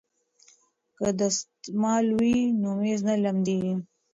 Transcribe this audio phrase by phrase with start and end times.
[0.97, 3.73] که دستمال وي نو میز نه لمدیږي.